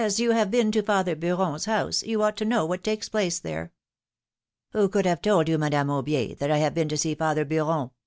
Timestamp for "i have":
6.49-6.73